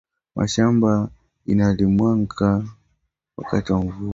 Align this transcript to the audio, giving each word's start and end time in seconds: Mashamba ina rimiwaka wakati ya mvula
Mashamba 0.35 1.09
ina 1.51 1.67
rimiwaka 1.77 2.49
wakati 3.37 3.71
ya 3.71 3.77
mvula 3.79 4.09